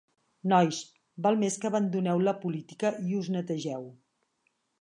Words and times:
Nois, 0.53 0.79
val 1.25 1.37
més 1.43 1.59
que 1.65 1.69
abandoneu 1.71 2.23
la 2.29 2.35
política 2.47 2.93
i 3.11 3.15
us 3.23 3.33
netegeu. 3.37 3.87